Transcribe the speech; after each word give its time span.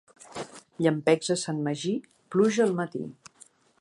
Llampecs 0.85 1.29
a 1.35 1.37
Sant 1.41 1.59
Magí, 1.67 1.93
pluja 2.37 2.67
al 2.67 2.75
matí. 2.81 3.03